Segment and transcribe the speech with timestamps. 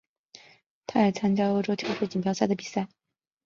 [0.87, 2.87] 他也参加欧洲跳水锦标赛的比赛。